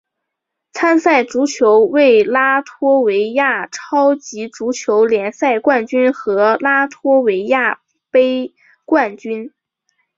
[0.73, 9.53] 参赛球队为拉脱维亚超级足球联赛冠军和拉脱维亚杯冠军。